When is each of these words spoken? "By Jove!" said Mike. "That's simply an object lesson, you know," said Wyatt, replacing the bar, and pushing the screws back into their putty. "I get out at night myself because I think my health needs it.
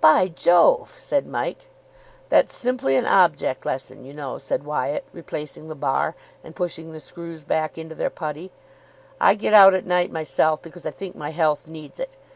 "By 0.00 0.26
Jove!" 0.26 0.92
said 0.98 1.28
Mike. 1.28 1.70
"That's 2.28 2.56
simply 2.56 2.96
an 2.96 3.06
object 3.06 3.64
lesson, 3.64 4.04
you 4.04 4.12
know," 4.12 4.36
said 4.36 4.64
Wyatt, 4.64 5.04
replacing 5.12 5.68
the 5.68 5.76
bar, 5.76 6.16
and 6.42 6.56
pushing 6.56 6.90
the 6.90 6.98
screws 6.98 7.44
back 7.44 7.78
into 7.78 7.94
their 7.94 8.10
putty. 8.10 8.50
"I 9.20 9.36
get 9.36 9.54
out 9.54 9.74
at 9.74 9.86
night 9.86 10.10
myself 10.10 10.60
because 10.60 10.84
I 10.86 10.90
think 10.90 11.14
my 11.14 11.30
health 11.30 11.68
needs 11.68 12.00
it. 12.00 12.16